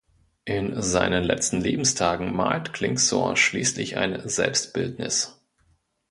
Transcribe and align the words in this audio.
In 0.45 0.81
seinen 0.81 1.23
letzten 1.23 1.61
Lebenstagen 1.61 2.35
malt 2.35 2.73
Klingsor 2.73 3.37
schließlich 3.37 3.97
ein 3.97 4.27
Selbstbildnis. 4.27 5.39